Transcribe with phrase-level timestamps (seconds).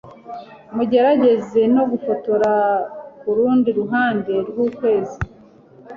[0.75, 2.53] Mugerageze no gufotora
[3.19, 5.17] kurundi ruhande rwukwezi